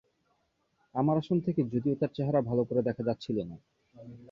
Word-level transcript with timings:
আমার 0.95 1.15
আসন 1.17 1.37
থেকে 1.39 1.61
যদিও 1.73 1.95
তার 1.95 2.11
চেহারা 2.13 2.39
ভালো 2.49 2.61
করে 2.63 2.81
দেখা 2.81 3.03
যাচ্ছিল 3.03 3.37
না। 3.43 3.55